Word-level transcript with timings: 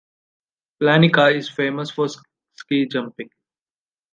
Planica 0.81 1.29
is 1.31 1.47
famous 1.51 1.91
for 1.91 2.07
ski 2.55 2.87
jumping. 2.87 3.29